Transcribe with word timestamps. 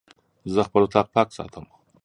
زه 0.53 0.61
خپل 0.67 0.81
اطاق 0.87 1.07
پاک 1.15 1.29
ساتم. 1.37 1.65